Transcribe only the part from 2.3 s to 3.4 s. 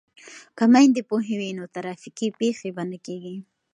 پیښې به نه کیږي.